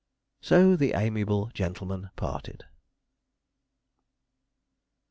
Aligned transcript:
So 0.41 0.75
the 0.75 0.93
amiable 0.95 1.51
gentlemen 1.53 2.09
parted. 2.15 2.65